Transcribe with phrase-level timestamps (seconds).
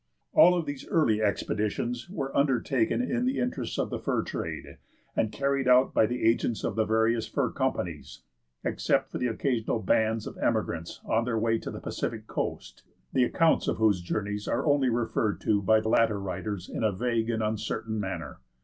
[0.33, 4.79] All of these early expeditions were undertaken in the interests of the fur trade,
[5.15, 8.23] and carried out by the agents of the various fur companies,
[8.63, 12.81] except for occasional bands of emigrants on their way to the Pacific Coast,
[13.13, 17.29] the accounts of whose journeys are only referred to by later writers in a vague
[17.29, 18.39] and uncertain manner.